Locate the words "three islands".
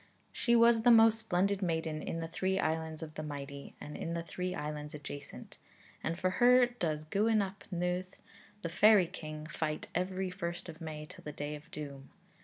2.27-3.03, 4.23-4.95